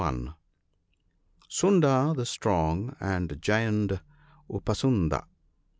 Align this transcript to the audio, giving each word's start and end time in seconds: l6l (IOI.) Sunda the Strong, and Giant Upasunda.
l6l 0.01 0.25
(IOI.) 0.29 0.33
Sunda 1.47 2.13
the 2.15 2.25
Strong, 2.25 2.95
and 2.99 3.39
Giant 3.39 3.91
Upasunda. 4.49 5.25